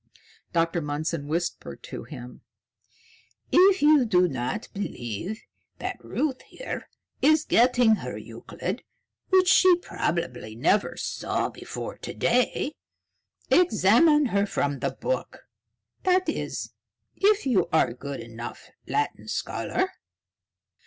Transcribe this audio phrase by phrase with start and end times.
[0.51, 0.81] Dr.
[0.81, 2.41] Mundson whispered to him:
[3.51, 5.43] "If you do not believe
[5.77, 6.89] that Ruth here
[7.21, 8.81] is getting her Euclid,
[9.29, 12.71] which she probably never saw before to day,
[13.51, 15.47] examine her from the book;
[16.01, 16.73] that is,
[17.15, 19.87] if you are a good enough Latin scholar."